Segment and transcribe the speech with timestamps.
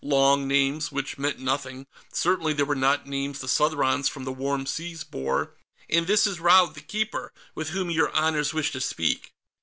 [0.03, 4.65] Long names, which meant nothing; certainly they were not names the Southrons from the Warm
[4.65, 5.53] Seas bore.
[5.91, 9.33] "And this is Raud the Keeper, with whom your honors wish to speak."